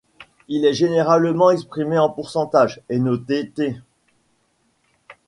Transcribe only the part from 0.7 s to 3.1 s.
généralement exprimé en pourcentage, et